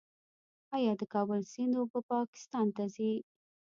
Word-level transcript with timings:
آیا 0.75 0.93
د 0.99 1.03
کابل 1.13 1.39
سیند 1.51 1.73
اوبه 1.79 1.99
پاکستان 2.13 2.67
ته 2.75 2.83
ځي؟ 2.95 3.11